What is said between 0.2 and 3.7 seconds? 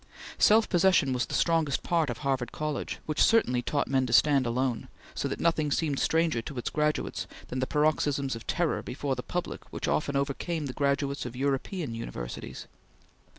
Self possession was the strongest part of Harvard College, which certainly